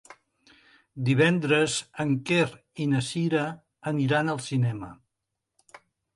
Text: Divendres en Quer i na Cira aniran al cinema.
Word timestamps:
Divendres 1.09 1.75
en 2.05 2.13
Quer 2.31 2.47
i 2.85 2.89
na 2.95 3.03
Cira 3.11 3.45
aniran 3.93 4.35
al 4.35 4.43
cinema. 4.49 4.93